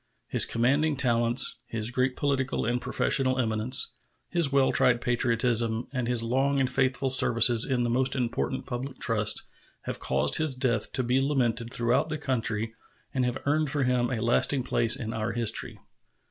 [0.27, 3.93] His commanding talents, his great political and professional eminence,
[4.29, 8.97] his well tried patriotism, and his long and faithful services in the most important public
[8.97, 9.43] trusts
[9.81, 12.73] have caused his death to be lamented throughout the country
[13.13, 15.77] and have earned for him a lasting place in our history.